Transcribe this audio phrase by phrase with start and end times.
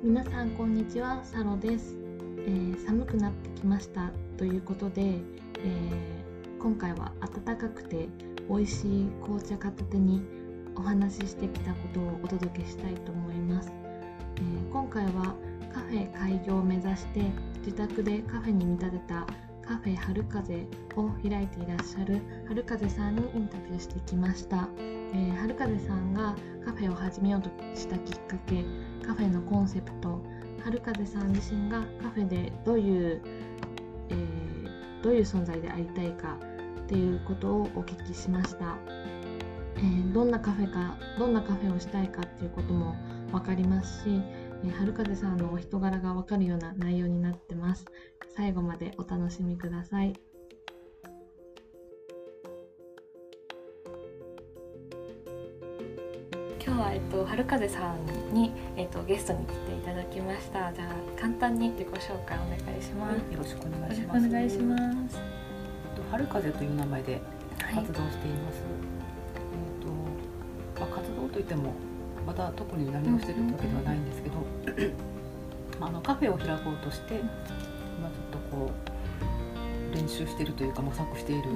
[0.00, 1.24] 皆さんこんにちは。
[1.24, 1.96] サロです、
[2.46, 4.12] えー、寒くなってきました。
[4.36, 8.08] ということで、えー、今回は暖かくて
[8.48, 10.22] 美味しい紅茶片手に
[10.76, 13.72] お話ししてきたことをお届けしたいと思います、
[14.36, 15.34] えー、今回は
[15.74, 17.22] カフェ開業を目指して
[17.66, 19.26] 自宅でカフェに見立てた
[19.66, 28.64] カフェ春風を開いていらっしゃる春風さんにインタビューしてきました、えー、春風さんがカフェを始めようとしたきっかけ
[29.08, 30.22] カフェのコンセプト
[30.62, 33.22] 春風さん自身がカフェでどういう、
[34.10, 36.38] えー、どういう存在でありたいか
[36.82, 38.76] っていうことをお聞きしました、
[39.76, 42.96] えー、どんなカフェかどんなカフェをしたいかっていうことも
[43.32, 44.20] 分かりますし
[44.64, 47.84] え春風さんのお人柄がわかるような内容になってます。
[48.36, 50.14] 最後までお楽しみください。
[56.78, 60.72] は、えっと、春風さんに、えっと、ゲストに来ていただきました。
[60.72, 63.32] じゃあ、簡単に自己紹介お願いします。
[63.32, 64.26] よろしくお願いします。
[64.26, 64.76] お願いしま
[65.10, 65.18] す。
[66.12, 67.20] 春風という名前で
[67.58, 68.62] 活動しています。
[68.62, 68.78] はい、
[69.52, 69.86] えっ
[70.76, 71.74] と、まあ、活動といっても
[72.24, 74.36] また特に何をしてるわけではないんですけど、
[75.80, 77.14] あのカフェを開こうとして、
[78.00, 78.70] まあ、ちょっとこ
[79.92, 81.50] う練習しているというか模索している状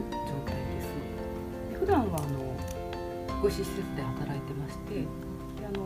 [0.46, 0.88] 態です
[1.72, 2.51] で普段はあの
[3.42, 5.82] 福祉施設で働いてましてであの、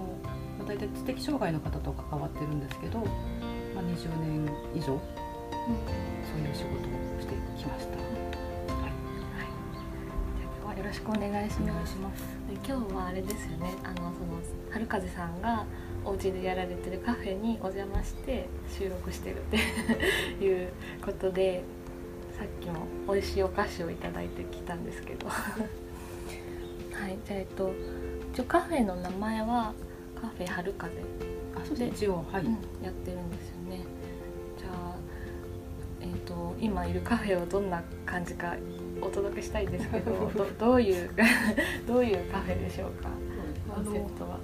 [0.58, 3.06] まあ、大体知的障害の方と関わってるんですけど、ま
[3.80, 7.96] あ、20年以上、うん、そういう仕事をしてきました。
[10.76, 11.96] よろしくお願いします。
[11.96, 12.22] ます
[12.68, 13.74] 今日はあれですよね。
[13.82, 14.38] あのその
[14.70, 15.64] 春風さんが
[16.04, 18.46] お家でやられてるカフェにお邪魔して
[18.78, 19.56] 収録してるって
[20.44, 20.68] いう
[21.02, 21.64] ことで、
[22.38, 25.26] さっきも美味しいお菓子をいただいてきたんですけど。
[27.00, 27.72] はい、じゃあえっと
[28.32, 29.72] 一応カフェの名前は
[30.20, 30.94] カフェ春風
[31.78, 32.52] で一応はい、うん、
[32.82, 33.84] やってるんですよね。
[34.58, 34.94] じゃあ
[36.00, 38.54] えっと今いるカフェはどんな感じか
[39.02, 41.10] お届けしたいんですけど どどういう
[41.86, 43.10] どういうカフェでしょうか
[43.74, 44.38] コンセプトは。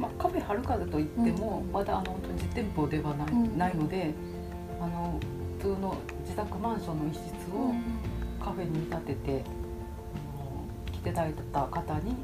[0.00, 4.12] まあ、カフェ春風といっても、うん、まだあの実店舗ではないうん、ないので
[4.80, 5.20] あの
[5.58, 5.94] 普通の
[6.24, 7.22] 自宅マンションの一室
[7.54, 7.72] を
[8.42, 9.44] カフェに見立てて、
[11.02, 12.14] ていただいた方に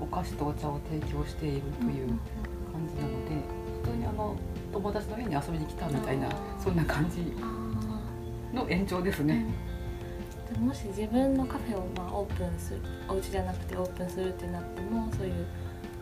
[0.00, 2.08] お菓子とお茶を提供しているという
[2.72, 3.34] 感じなので、
[3.82, 4.36] 普通にあの
[4.72, 6.28] 友達の家に遊びに来たみたいな
[6.62, 7.32] そんな感じ
[8.54, 9.46] の延長ですね。
[10.60, 15.46] もし自分のカフェをまあオープンするお家じゃなくてオープンするってなってもそういう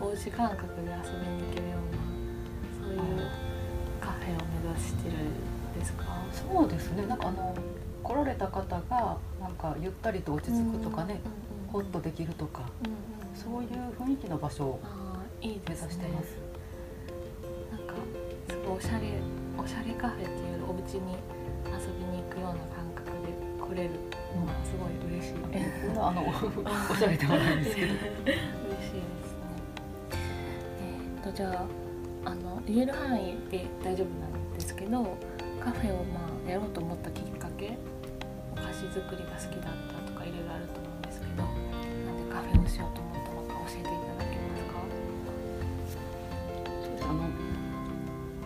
[0.00, 1.76] おうち感覚で遊びに行けるよ
[2.82, 3.30] うなそういう
[4.00, 6.04] カフェを目指してるんですか？
[6.32, 7.06] そうですね。
[7.06, 7.54] なんかあの
[8.02, 11.20] 来られた方がなんかゆったりと落ち着くとかね、
[11.74, 12.62] ホッとできるとか、
[13.34, 13.68] そういう
[14.00, 14.80] 雰囲気の場所を
[15.42, 15.98] 目指してます。
[15.98, 16.22] いいね、
[17.72, 17.94] なんか
[18.48, 19.08] すごいおしゃれ
[19.58, 21.16] おしゃれカフェっていうお家に
[21.66, 23.90] 遊びに行くような感覚で来れる
[24.38, 25.34] のがすごい嬉しい。
[25.98, 26.22] あの
[26.88, 27.92] おしゃれではないんですけど。
[31.24, 31.66] とじゃ
[32.24, 35.18] ああの言える範囲で大丈夫なんですけど
[35.58, 37.76] カフェをまあやろうと思ったきっかけ
[38.52, 39.74] お菓子作りが好きだっ
[40.06, 40.83] たとかいろいろあると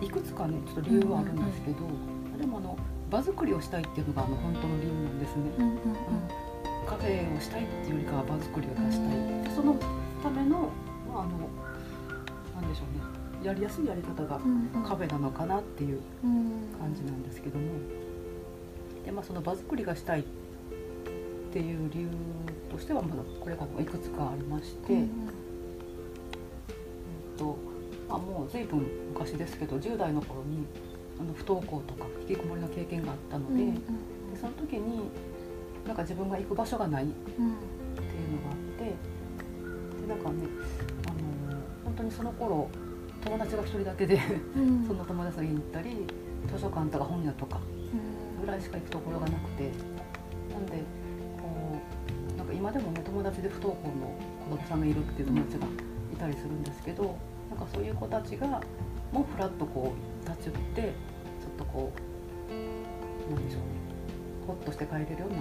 [0.09, 2.79] いくつかねちょっと理由はあるんですけど、うんうん、でもあの
[3.11, 5.53] 場作りをしたいっていうのがあの本当の理由なんですね。
[5.59, 5.79] うんうんうん、
[6.87, 9.77] カフェをしたいっていうよりかは場作りを出したい、うん、その
[10.23, 10.71] ための,、
[11.07, 11.49] まあ、あの
[12.61, 13.45] なんでしょうね。
[13.45, 14.41] やりやすいやり方が
[14.83, 16.01] カフェなのかなっていう
[16.81, 17.67] 感じなんですけども、
[19.05, 20.25] でまあ、その場作りがしたいっ
[21.53, 22.09] ていう理由
[22.73, 25.11] としてはまだこれがいくつかありまして、うん
[27.39, 27.68] とま
[28.19, 30.67] あ、もう随分昔ですけど10代の頃に
[31.19, 33.73] あの不登校とか引きこもりの経験があったので,、で
[34.41, 35.11] その時に
[35.87, 37.55] なんか自分が行く場所がないっていうのが
[38.51, 38.85] あって
[40.03, 40.49] でなんかね
[41.99, 42.71] 当にその頃
[43.25, 44.21] 友達が1人だけで
[44.87, 46.07] その友達の家に行ったり
[46.47, 47.61] 図書館とか本屋とか
[48.41, 49.65] ぐらいしか行くところがなくて
[50.53, 50.79] なんで
[51.37, 51.77] こ
[52.35, 54.15] うなんか今でもね友達で不登校の
[54.49, 55.67] 子供さんがいるっていう友達が
[56.13, 57.19] いたりするんですけど
[57.51, 58.47] なんかそういう子たちが
[59.13, 59.93] もうふらっとこ
[60.25, 60.93] う立ち寄ってちょっ
[61.59, 61.93] とこ
[62.49, 63.79] うなんでしょうね。
[64.47, 65.37] ほっとして帰れるような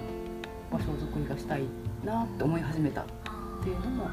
[0.70, 1.62] 場所づくりがしたい
[2.04, 3.04] なって思い始めたっ
[3.62, 4.10] ていうのも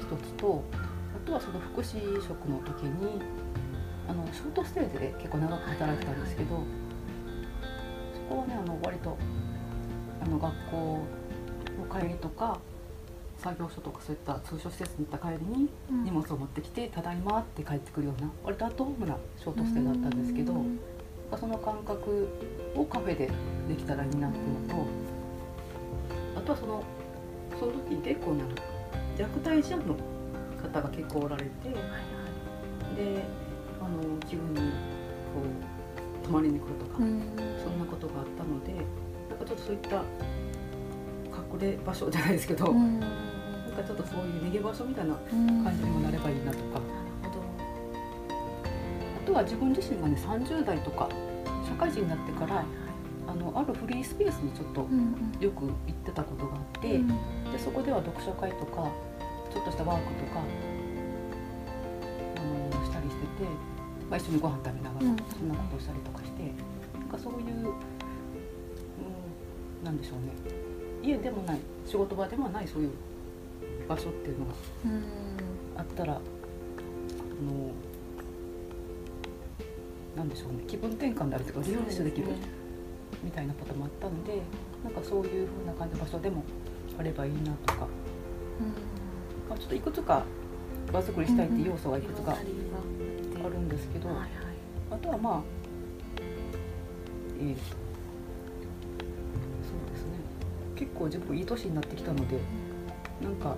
[0.00, 0.64] 一つと
[1.14, 3.22] あとはその福祉職の時に
[4.08, 6.64] あのショートステージで結構長く働いてたんですけど
[8.14, 9.16] そこはねあの割と
[10.20, 11.00] あの学校
[11.92, 12.58] の帰りとか
[13.38, 15.68] 作業所とかそういった通所施設に行った帰りに
[16.04, 20.54] 荷物を持ってきて「ただいま」って帰ってくるような割とアットホームなショートステイだったんですけど、
[21.38, 22.28] その感覚
[22.74, 23.30] をカフェで
[23.68, 24.86] できたらいいなっていうのと
[26.36, 26.82] あとはその
[27.58, 28.48] その時でこうなん
[29.16, 29.94] 虐待児の
[30.60, 33.22] 方が結構おられて、で
[33.80, 34.66] あの自分にこ
[36.22, 38.74] う泊まりに来るとか、そんなことがあったので
[39.28, 40.02] なんかちょっとそういった
[41.54, 42.74] 隠れ場所じゃないですけど、
[43.78, 46.80] かちょっとそういう逃げ場所みたいな感じにもなればいいなとか。
[49.22, 51.06] あとは自分自身がね30代とか
[51.68, 52.64] 社会人になってから、
[53.26, 54.88] あのあるフリースペースにちょっと
[55.38, 56.88] よく行ってたことがあって、
[57.52, 58.90] でそこでは読書会とか
[59.52, 60.40] ちょっとしたワークとか
[62.36, 63.44] あのしたりしてて、
[64.08, 66.50] まあ、一緒にご飯食べながらそんなことをしたりとかして、
[66.98, 67.70] なんかそういう、う
[69.82, 70.32] ん、なんでしょうね。
[71.02, 72.90] 家でもない仕事場でもないそういう
[73.88, 74.52] 場所っていうのが
[75.78, 76.22] あったら、あの
[80.16, 82.26] なんでしょうね気分転換であるというかリフレッシュできる
[83.22, 84.42] みたいなこともあったので
[84.84, 86.42] なんかそういうふうな感じの場所でも
[86.98, 87.86] あればいいなとか、
[89.48, 90.24] まあ、ちょっといくつか
[90.92, 92.36] 場作りしたいっていう要素がいくつかあ
[93.48, 94.08] るんですけど、
[94.90, 95.42] あとはまあ
[97.40, 97.66] えー、とそ
[99.76, 100.18] うですね。
[100.74, 102.40] 結構自分いい年になってきたので
[103.22, 103.56] なんか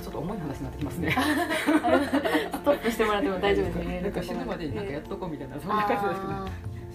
[0.00, 1.10] ちょっと重い話になってきますね。
[2.52, 4.00] ストップしてもらっても大丈夫ですね。
[4.02, 6.20] なんか死ぬまでになんかやっとこうみたいな、そんな感じです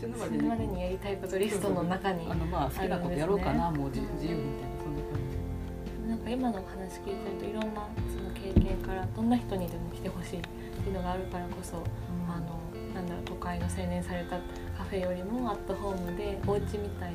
[0.01, 0.81] けど死ぬまでに。
[0.81, 6.09] やりたいことリストの中にあのまあ好きなことやろうかな、もう自由みたいなそんな感じ。
[6.09, 11.83] なんか今のお話聞いてるといろんなその経験からどんな人にでも来てほしいっていうのがあるからこそ、うん、
[12.31, 12.59] あの
[12.93, 14.37] なんだろう都会の青年された
[14.77, 17.13] カフェよりもアットホームでお家みたい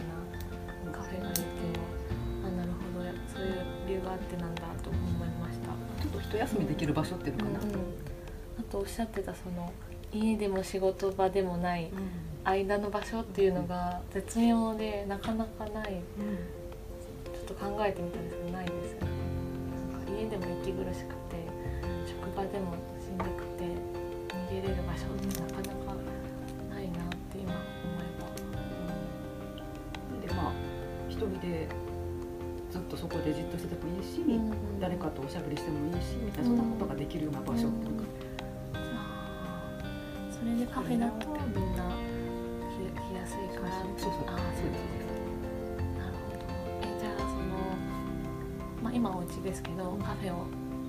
[0.85, 1.83] なカフェがいいっていうの
[2.43, 2.91] はあなるほど。
[3.33, 5.13] そういう理由があってなんだと思い
[6.23, 7.79] 一休みできる場所っていうのかな、うんうん、
[8.59, 9.73] あとおっしゃってたその
[10.13, 11.91] 家でも仕事場でもない
[12.45, 16.01] 間の場所っていうのが絶妙でなかなかない、
[17.33, 19.09] ちょっと考えてみたんですけどないですよね。
[19.93, 21.47] なんか家でも息苦しくて
[22.07, 23.65] 職場でもしんどくて
[24.51, 25.95] 逃げれる場所ってなかなか
[26.75, 27.61] ないなって今思
[28.01, 28.27] えば、
[30.15, 30.53] うん、でまあ
[31.09, 31.69] 一人で
[32.71, 38.05] ずっとそこでじっとしててもいいし、うん、誰かとおしゃべりしてもいいしみたいなそんなことができるような場所とか、
[40.31, 41.91] それでカフェだとみんな
[43.11, 43.73] 来やすいから。
[43.99, 44.71] そうそうあそう。
[44.71, 44.91] です
[45.99, 46.39] なるほど。
[46.83, 47.41] えじゃあその、
[48.83, 50.47] まあ、今お家ですけどカフェを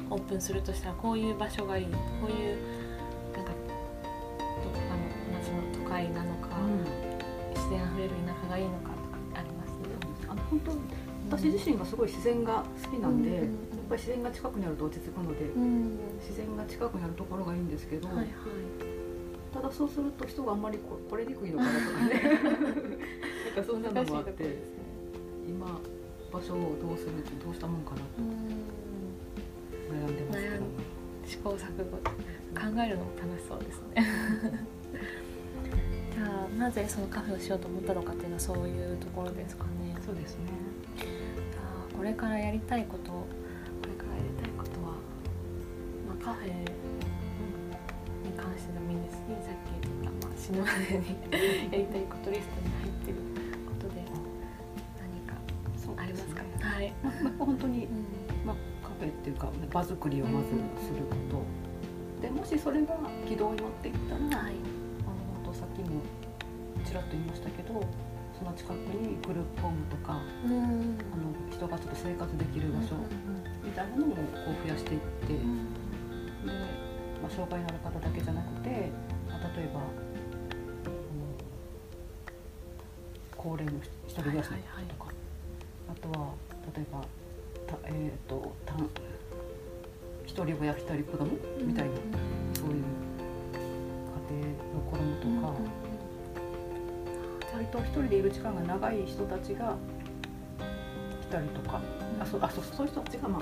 [0.10, 1.86] オープンするとしたらこういう場所がいい。
[1.88, 1.92] こ
[2.28, 2.58] ういう
[3.34, 5.00] なんかどこかの
[5.40, 6.86] 街の都会なのか、うん、
[7.56, 9.70] 自然あふれる田舎がいいのかとかあります？
[10.30, 10.72] あの本当
[11.32, 13.46] 私自身がすごい自然が好きなんで、うん、やっ
[13.90, 18.28] ぱり自然が近くにあると落ち着くので、うん、自然が近くにあるところがいいんですけど、はいはい。
[19.54, 22.22] ただそうすると人があんまりこ来れにくいのかなとかね。
[23.56, 24.56] なんかそんなのもあって、ね、
[25.48, 25.80] 今
[26.32, 27.12] 場所をどうする
[27.44, 28.06] どうしたもんかなと
[29.90, 30.66] 悩んでますけど、
[31.26, 34.04] 試行錯誤考えるのも楽しそうですね。
[36.14, 39.98] じゃあなぜそのカフェをしようと思ったのかっていうのはそういうところですかね。
[40.06, 40.72] そうですね
[42.02, 43.28] これからやりたいことこ
[43.86, 44.98] れからやりたいことは、
[46.10, 46.66] まあ、カフェ
[48.36, 51.14] 関してでもいいですしさっき言った、まあ、死ぬまでに
[51.72, 53.18] やりたいことリストに入ってる
[53.70, 54.02] ことで
[54.98, 55.38] 何か
[56.02, 56.42] ありますか？
[56.66, 57.94] はい、まあ、本当に、うん、
[58.48, 60.48] まあ、カフェっていうか場作りをまず
[60.82, 62.98] すること、うん、でもしそれが
[63.30, 64.56] 軌道に乗っていったら、はい、
[65.06, 65.14] あの
[65.46, 66.02] 本当さっきも
[66.84, 67.80] ちらっと言いましたけど
[68.42, 72.96] その近くにグループホームとか、うん、あの人がちょっと生活できる場所
[73.64, 75.40] みたいなのもこう増やしていって、で
[77.22, 78.90] まあ、障害のある方だけじゃなくて、
[79.30, 79.86] まあ、例えば、うん、
[83.38, 83.74] 高齢の
[84.08, 85.12] 一人暮らしの方とか、
[85.88, 86.34] あとは
[86.76, 87.06] 例えば
[87.68, 88.74] た、えーと、た
[90.26, 91.92] 一人親一人子供みたいな、
[92.56, 92.84] そういう
[94.34, 95.54] 家庭の子供とか、
[97.54, 99.76] 割と一人でいる時間が長い人たちが
[100.60, 101.82] いたりとか、
[102.20, 102.86] あそあそそう。
[102.88, 103.42] いう人たちがまあ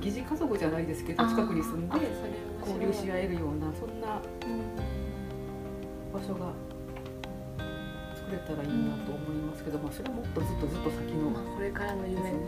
[0.00, 1.96] 疑似家族じゃないですけど近くに住んで
[2.60, 4.20] 交流し合えるようなそんな
[6.12, 6.52] 場所が
[8.14, 12.38] 作れたらいいなと思いますけど、まあ、それはもっとずっとずっと先の、まあ、これからの夢ですね、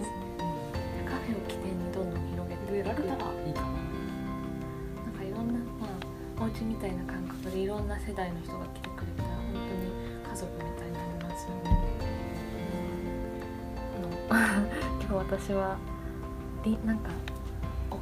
[1.03, 3.67] うん、カフェを起点にどんどん広げてられたらいいかな。
[5.05, 5.89] なんかいろんな、ま
[6.39, 10.06] あ、お家みたいな感覚でいろんな世代の人が来てくれたら本当に家
[10.37, 11.71] 族みたいになりますよね、
[14.31, 14.37] うん、
[15.03, 15.77] 今日私は
[16.65, 17.11] りなんか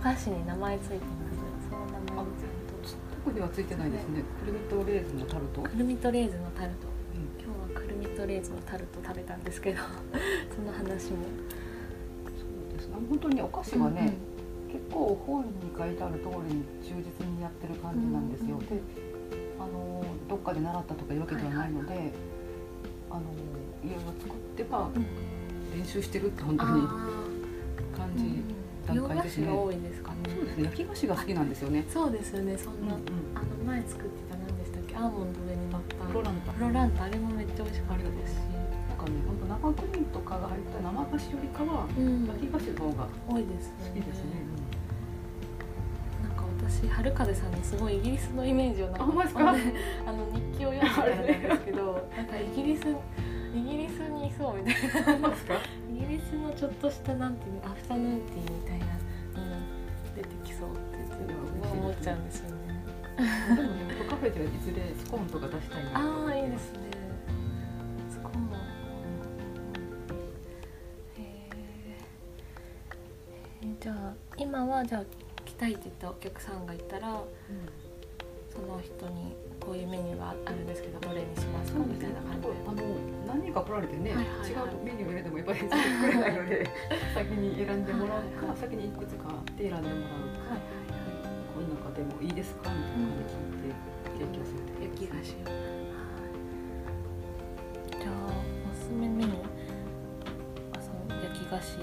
[0.04, 1.64] 菓子に名前ついてます。
[1.70, 2.84] その名前ちゃんと。
[3.24, 9.80] 特にはついてないですねくるみとレーズンのタルトくるみとレーズンのタルト、うん、今日はくるみとレーズンのタルト食べたんですけど
[10.54, 11.24] その話も。
[12.36, 12.88] そうです。
[12.88, 18.76] ね本当にお菓子はね、うんうん、結構本に書いてある通りに忠実にやってる感じなんですよ、うんうん、で
[20.44, 22.12] かで習ったとかいうわけではないので、
[23.10, 23.22] あの
[23.82, 24.90] いろいろ作っては
[25.74, 26.86] 練習してるって本当に
[27.96, 28.44] 感じ、
[28.86, 29.50] 段階ですね。
[29.50, 30.16] 多いですかね。
[30.28, 30.64] そうですね。
[30.64, 31.84] 焼き菓子が好きなんですよね。
[31.88, 32.56] そうですよね。
[32.58, 34.96] そんな、うんうん、あの前作ってた何でしたっけ？
[34.96, 36.52] アーモンド上に乗ったロランタ。
[36.60, 38.38] ロランタあれもめっちゃ美味しかったですし。
[38.88, 44.30] なんかね、本当生クリームとかが入った生菓子よりかは、うん、焼き菓子の方が多いです好きですね。
[46.84, 52.80] なんか私春風さんにすごいイギリスのイメージをなんかあの日記を読んでたんですけど、なんかイギリス
[53.54, 55.28] イギリスにいそうみたいな。
[55.90, 58.92] イギリスのちょっとしたなんていうアフタヌーンティーみたいなの
[60.16, 60.80] 出てきそうって
[61.72, 62.56] 思っちゃうんですよね。
[63.16, 63.22] で
[63.54, 66.78] もね、カフェではいずれスコーンとか出したいああ、いいですね。
[68.10, 68.50] スコーン。
[71.16, 75.06] えー、じゃあ今はじゃあ来
[75.64, 77.24] たいって言ったお客さんがいたら、うん、
[78.52, 82.54] その人にこういうメニューがあるんですけどどれにしますかみたいな感じで。
[82.68, 82.84] あの
[83.24, 86.68] 何人か来られてね、はいはいはい、違うメニューを入れてもやっぱり作れないので
[87.14, 93.72] 先に選んでもらうか、はいはい、先にいくつかで選んでもらうか、はいはいはい、この中でもいいですかみたいな感じで
[94.04, 95.56] 聞いて提供する焼き菓子を、は
[97.88, 98.28] い、じゃあ
[98.68, 99.40] おすすめメニュー。
[100.76, 101.80] あその焼き菓子。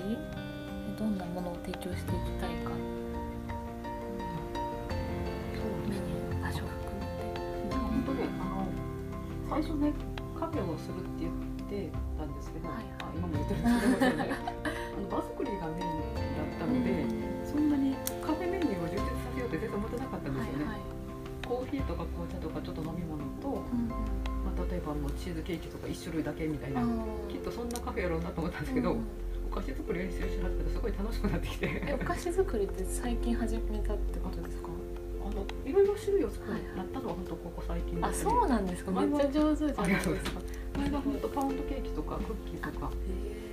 [1.01, 2.69] どんなものを提供していきたいか
[9.51, 9.91] 最初ね
[10.39, 14.31] カフェをするって言ってたんですけど、はいはい、今も言ってるんですけど、ね、
[14.63, 15.99] あの場作りがメイン
[16.39, 17.03] だったので、
[17.43, 17.91] そんなに
[18.23, 20.63] カフェメニューを充実させようって全然思ってなかったんですよね。
[20.63, 20.81] はいはい、
[21.45, 26.79] コーヒーとか紅茶とかちょっと飲み物と、うんまあ、例えばもうチーズケーキとか1種類だけみたいな
[27.27, 28.93] きっとそんなカフェやろうなと思ったんですけど。
[28.93, 29.05] うん
[29.51, 31.97] お菓子作り練習し始めてすごい楽しくなってきて。
[32.01, 34.17] お菓子作りって最近始めたって
[36.01, 38.91] 種類を作るなったのは本当ここ最近あそうなんですか。
[38.91, 40.09] めっちゃ上手じゃないです。
[40.09, 40.41] か
[40.77, 42.89] 前は本当パウンドケーキとかクッキーとか。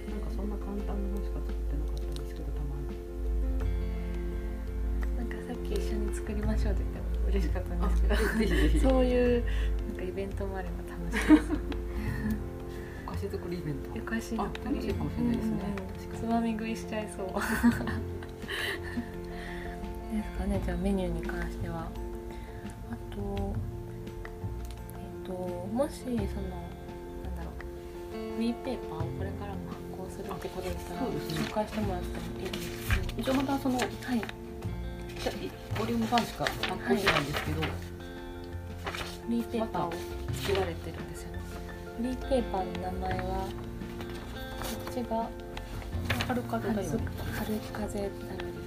[0.08, 2.96] なんかそんな簡単なものしか作ってなかったんですけどたまに。
[5.18, 8.90] なんかさっき一緒に作りましょうって言っても嬉しかったんですけど。
[8.90, 9.44] そういう
[9.88, 11.52] なんかイベントもあれば楽しいです
[13.06, 13.90] お菓子作りイベント。
[13.92, 14.76] お菓子作り。
[14.76, 15.58] 楽しいかもしれないですね、
[16.18, 17.26] つまみ食いしちゃいそう。
[20.08, 20.60] ですかね。
[20.64, 21.80] じゃあメニューに関しては。
[21.84, 22.07] あ
[23.18, 23.54] と
[24.96, 25.32] えっ、ー、と
[25.72, 26.30] もしそのなん
[27.36, 32.88] だろうフリーペーパーをこれからも発行するってことだったら、ね、紹介してもらってもいいです。
[32.88, 33.88] か一応またその、はい、
[35.78, 39.92] ボリューム版しか発行してないんですけど、はい、フリーペーパーを
[40.32, 41.38] 作られてるんですよね。
[41.98, 45.28] フリーペーパーの名前はこっちが
[46.26, 48.10] 春風だよね春風だよ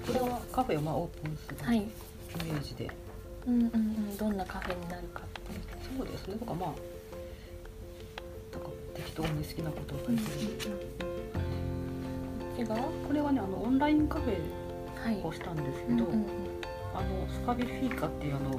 [0.05, 2.89] これはカフェをまあオープンするイメージで、
[3.48, 4.17] うんうんうん。
[4.17, 5.41] どんなカフェになるかって
[5.98, 6.36] そうですね。
[6.36, 10.71] とかまあなんか適当に好きなことを書いてる、
[12.57, 12.75] うんうん、こ
[13.07, 14.38] これはねあのオンラインカフェ
[15.25, 16.27] をしたんですけど、はいうんうんうん、
[16.93, 18.57] あのスカビフィーカっていうあのフ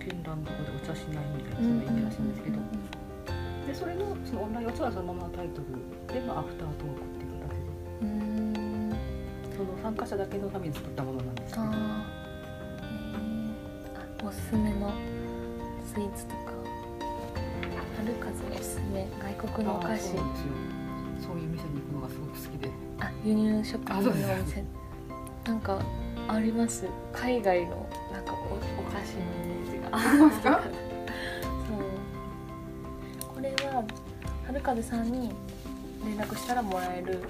[0.00, 2.58] ィンランド語でお茶しないみたいなそんな意味らしいんですけど、
[3.66, 5.66] でそれのそのオンラインお茶はそのままのタイトル
[6.14, 7.66] で、まあ、アフタートークっていう形で。
[9.56, 11.64] その参加者だけのために作ったものなんですけど
[14.36, 14.92] すすめの
[15.92, 16.52] スイーツとか
[17.96, 19.08] 春風おすすめ。
[19.18, 20.10] 外国のお菓子。
[20.10, 22.70] そういう店に行くのがすごく好きで。
[23.00, 24.64] あ輸入食品のお店。
[25.46, 25.80] なんか
[26.28, 26.86] あります？
[27.12, 28.58] 海外のなんかおお
[28.92, 29.96] 菓子のイメージが。
[29.96, 30.60] ありますか？
[31.68, 31.74] そ
[33.28, 33.34] う。
[33.34, 33.84] これは
[34.46, 35.32] 春風さんに
[36.04, 37.20] 連絡したらもらえる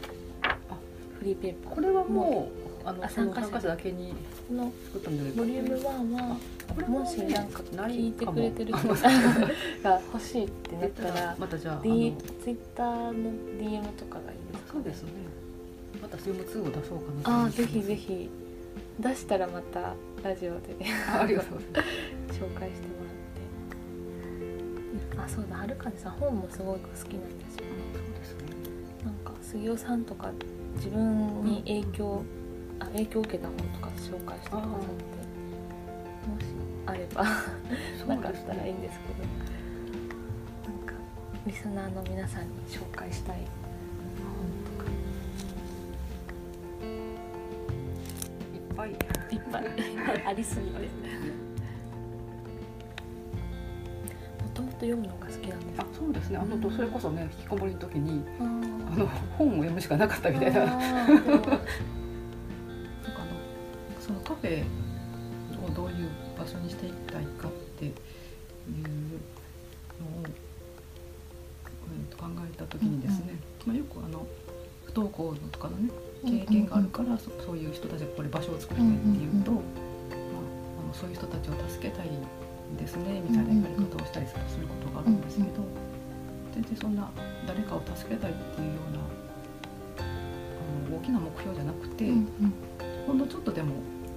[1.23, 1.75] リーペーパー。
[1.75, 2.51] これはも
[2.85, 3.61] うあの参加者。
[3.61, 4.15] だけに
[4.51, 6.37] の作ったんボリューム1は
[6.85, 15.11] もしなんか聞いてくれてる人が 欲しいってなったらまたじゃあ、D、ツイッターの DM とかがいいですか、そうですね。
[16.03, 18.29] また CM2 を出そうかなあぜひぜひ。
[18.99, 22.47] 出したらまたラジオで 紹介してもら
[25.19, 25.19] って。
[25.19, 27.73] あそうだはるかねさん本もすごく好きなんですよね。
[27.95, 28.41] そうですね。
[29.05, 30.31] なんか杉尾さんとか
[30.77, 32.23] 自分に影響、
[32.79, 35.16] あ影響を受けた本とか紹介してくださって
[36.87, 39.25] あればなかったらいいんですけど、
[40.73, 40.95] なんか
[41.45, 43.39] リスナーの皆さんに紹介したい。
[44.23, 44.91] 本とか。
[48.55, 48.91] 一ぱい。
[48.91, 49.65] いっぱい。
[50.27, 50.79] ありすぎて。
[50.79, 50.89] も
[54.55, 55.81] ともと読むのが好きなんです。
[55.81, 56.39] あそうですね。
[56.39, 58.47] あのとそれこそね引きこもりの時にああ
[58.97, 60.61] の本を読むしかなかったみたいな。
[60.65, 61.61] なんかあ
[64.01, 64.63] そのカフェ
[65.67, 66.09] をどういう
[66.39, 67.97] 場所にしていきたいかっていうの
[70.23, 74.27] を、うんと考えた時にですね、まあ、よくあの
[74.85, 75.91] 不登校のとかのね
[76.25, 79.61] 経験があるから、そそういう人たちがこれ場所を作りたいっていうと、まあ、
[80.83, 82.09] あのそういう人たちを助けたい
[82.77, 85.49] ですねみたいな言われ方をしたりすることがあるんですけど、
[86.55, 87.11] 全然そんな
[87.47, 92.29] 誰かを助けたいっていうようなあの大きな目標じゃなくて、うん。
[93.07, 93.75] ほんのちょっとでも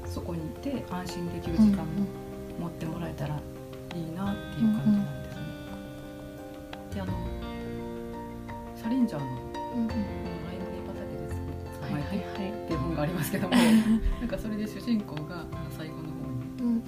[0.10, 1.86] そこにいて安心できる時間を
[2.60, 3.36] 持ってもらえたら
[3.96, 5.42] いいなっていう感じなんですね。
[6.96, 7.14] であの
[8.76, 9.26] サリンジャーの
[9.76, 11.36] うんうん「ライムネパサケです」
[11.82, 12.18] はいはいはい
[12.64, 15.46] っていう本がありますけどもなんかそれで主人公が
[15.78, 16.12] 最後の方に
[16.60, 16.84] うんうん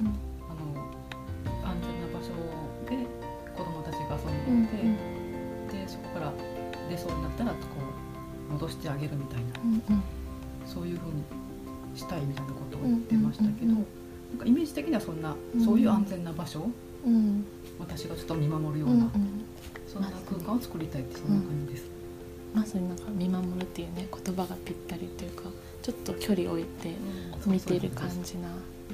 [0.49, 2.33] あの安全な場所
[2.89, 3.05] で
[3.55, 4.67] 子供たちが遊うんん。
[4.67, 4.77] でい
[5.69, 6.33] て、でそこから
[6.89, 7.57] 出そうになったらこ
[8.49, 9.45] う戻してあげるみたいな。
[9.63, 10.03] うんうん。
[10.65, 11.23] そういうふうに
[11.95, 13.85] したいみたいなことを言ってましたけど、うんうんうんうん。
[14.31, 16.69] なんかイメージ的にはそんな、うんそういう安全な場所を
[17.05, 17.45] うん。
[17.79, 19.11] 私がちょっと見守るよううんな、うん。
[19.87, 21.85] そんな空間を作りたいってそんな感じです。
[22.53, 25.43] まさになんか見守るっていうね言葉がぴったりというか
[25.81, 26.93] ちょっと距離を置いて
[27.45, 28.49] 見てる感じな。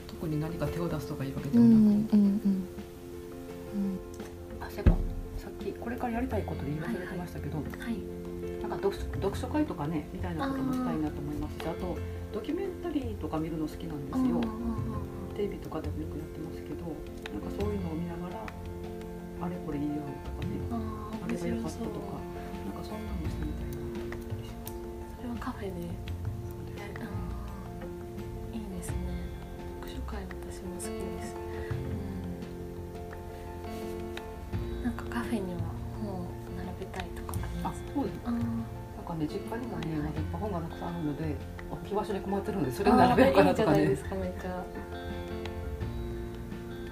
[0.07, 2.19] 特に何か手を出すとかいうわけでうんうもなく、ん。
[2.19, 2.67] うん。
[4.61, 4.95] あそういえば
[5.37, 7.95] さっきこれからやりたいことで言い忘れてましたけど、うんはい。
[8.61, 11.57] なんか読書読書会とかねみたいなこともしたいなと思います。
[11.57, 11.97] しあと
[12.33, 14.39] ドキュメンタリーとか見るの好きなんですよ、
[15.35, 16.85] テレビとかでもよくやってますけど
[17.33, 18.45] なんかそういうのを見ながら
[19.41, 21.91] あれこれ言い合うとかねああれが良かったとか
[22.65, 23.77] なんかそんなのしてみたいな。
[25.17, 25.83] それはカフェでい
[28.57, 28.97] いですね。
[29.81, 30.85] 読書会私も好き
[39.17, 41.35] なんかね実家にもね、まだいっぱい本がたくさんあるので
[41.71, 43.81] 置き場所に困ってるのでそれを並べようかなとかね。
[43.81, 44.65] いいじゃないですかめっちゃ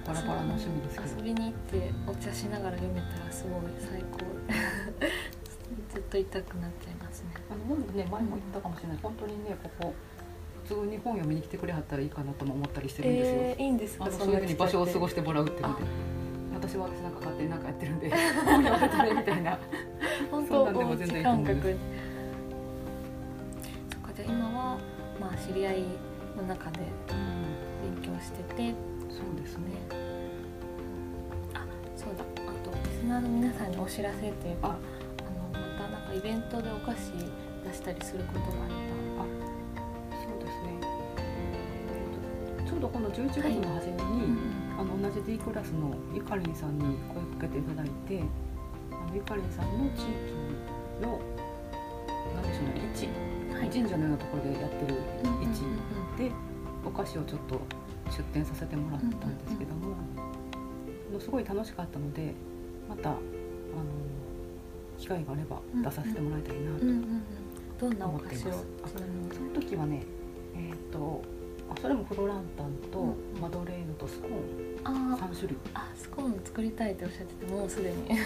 [0.06, 1.16] バラバラの趣味ですけど。
[1.16, 4.18] 遊びに行ってお茶しながら読めたらすごい最高。
[5.92, 7.30] ずっと痛くなっちゃいますね。
[7.50, 8.98] あの本ね前も言ったかもしれない。
[9.02, 9.94] 本当にねここ
[10.64, 15.82] 普通に本読みに来てくれはったらいいかなとも思ったりしてるんですよ、えー、いいんですかそういうふうに場所を過ごししてもらうっていうので。
[16.54, 18.10] 私は私なんか勝手になんかやってるんで
[18.44, 19.58] 本読んでてねみたいな。
[20.30, 21.78] 本当そんなんでも全然いいと思うんです
[25.36, 25.84] 知り合い
[26.36, 26.80] の中で
[27.82, 28.74] 勉強してて。
[29.08, 29.72] そうですね。
[31.54, 31.64] あ
[31.96, 32.24] そうだ。
[32.24, 34.70] あとリスナーの皆さんにお知らせというかあ。
[34.70, 37.12] あのまたなんかイベントでお菓子
[37.66, 38.74] 出したりすることがあれ
[40.22, 40.78] そうですね、
[41.18, 43.98] えーとちょうどこの11月の初めに、
[44.76, 48.22] ば、あの同じ D クラスのゆかりんさんに声かけていただいて
[48.92, 50.06] あのゆかりんさんの地域
[51.02, 51.20] の
[52.34, 53.06] 何でしょうね市。
[53.06, 53.25] はい
[53.70, 55.60] 神社のようなところでやってるうんうんうん市
[56.18, 56.30] で
[56.84, 57.60] お菓子をちょっと
[58.10, 59.96] 出店させてもらったんですけども、
[61.18, 62.34] すごい楽しかったので
[62.88, 63.18] またあの
[64.98, 66.70] 機会があれば出させてもらいたいな
[67.78, 68.64] と思っています。
[69.34, 70.04] その時はね
[70.54, 71.22] えっ、と
[71.68, 74.34] あそれもフロランタンとうんマドレーヌとスコーン。
[74.84, 75.28] あー。
[75.28, 75.56] 3種類。
[75.74, 77.96] あスコーン作りたいっておっしゃっててもうすでに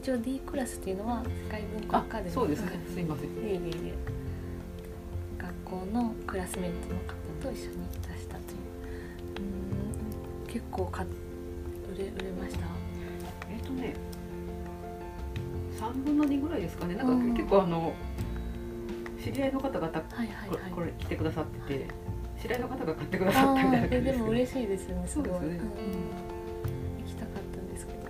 [0.00, 2.80] 一応 D クラスっていうのは世界文化アカデミーそうですね。
[2.92, 3.28] すいません。
[3.28, 3.94] いえいえいえ。
[5.38, 7.76] 学校のクラスメートの方と一緒に
[8.14, 8.58] 出したという。
[9.36, 10.52] うーん。
[10.52, 11.02] 結構か
[11.94, 12.66] 売れ売れました？
[13.50, 13.94] えっ、とね
[15.78, 16.94] 3分の2ぐらいですかね。
[16.94, 17.34] なんかうん。
[17.34, 17.92] 結構あの
[19.22, 20.64] 知り合いの方々こはいはいはい。
[20.64, 21.88] れこれ来てくださってて
[22.40, 24.60] 知り合いの方が買ってくださったみたいなあーえでも感じですけど。
[24.60, 25.28] 嬉しいですよねすごい。
[25.28, 25.58] そうですよね。
[25.58, 25.60] ん。
[25.60, 28.00] 行きたかったんですけど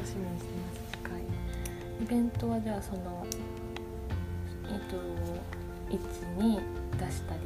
[0.00, 0.80] 楽しみにしてます。
[0.92, 1.20] 次回
[2.00, 4.96] イベントはじゃあそのえっと
[5.90, 6.02] 位置
[6.42, 6.58] に
[6.98, 7.40] 出したり？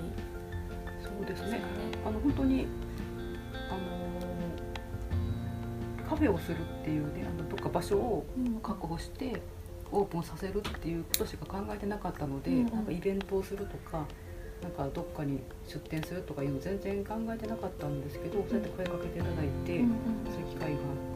[1.02, 1.58] そうですね。
[1.58, 1.60] ね。
[2.06, 2.68] あの本当に
[3.68, 3.78] あの
[6.08, 8.60] カフェをするっていうねあのどっか場所をうん。
[8.60, 9.42] 確保して
[9.90, 12.72] オープンさせるっていうことしか考えてなかったので、うんうん。
[12.72, 14.06] なんかイベントをするとか
[14.62, 19.92] なんかどっかに出店するとかいうの全然考えてなかったんですけど、そうやって声かけていただいて、うんうん。
[20.30, 21.13] そういう機会があって、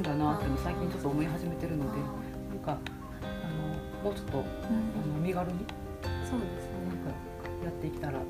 [0.00, 1.98] んだなっていうのを最近ちょっと思い始めてるので
[2.48, 2.78] なんか
[3.22, 3.24] あ
[4.02, 4.44] のもうちょっとうん。
[4.44, 4.48] あ
[5.06, 5.58] の身軽に
[6.24, 7.10] そうですなんねか
[7.64, 8.22] やっていけたらい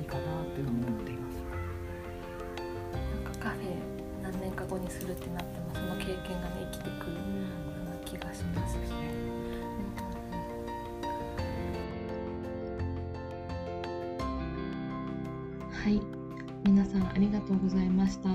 [0.00, 1.36] いかなっていうふうに思っています。
[3.24, 3.74] なんかカフェ
[4.22, 7.18] 何年か後にするってなってもその経験がね生きてくるよ
[7.82, 8.76] うな気がします。
[8.76, 8.82] ね。
[15.72, 16.00] はい。
[16.64, 18.28] 皆さんありがとうございました、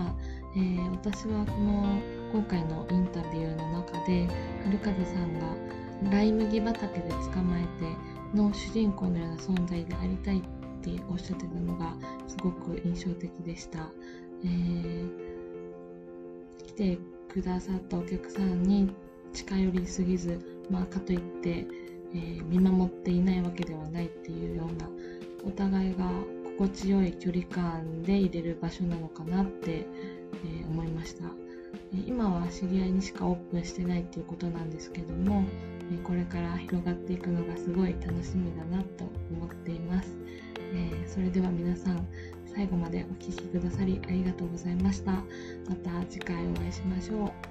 [0.55, 1.99] えー、私はこの
[2.31, 4.25] 今回のインタビューの中で
[4.63, 10.41] 春風さんがライ麦畑で捕まえての主人公のような存在でありたいっ
[10.81, 11.93] ておっしゃってたのが
[12.27, 13.91] すごく印象的でした、
[14.45, 15.09] えー、
[16.65, 16.97] 来て
[17.33, 18.89] くださったお客さんに
[19.33, 20.39] 近寄りすぎず、
[20.69, 21.67] まあ、かといって、
[22.13, 24.89] えー、見守っていないわけではないっていうような
[25.45, 26.09] お互いが
[26.57, 31.40] 心地よい距離感で入れる場所なのかなって、えー、思いました。
[31.93, 35.43] 今は知り合いにしかオープンしてないっていうことなんですけども
[36.03, 40.09] これから広がっていくのがすごい楽しみだなと思っています、
[40.73, 42.07] え、それでは皆さん
[42.55, 45.11] 最後までお聴きくださりありがとうございました。
[45.11, 45.23] ま
[45.83, 47.50] た次回お会いしましょう。